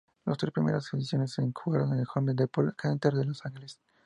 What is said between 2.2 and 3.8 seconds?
Depot Center de Los Ángeles.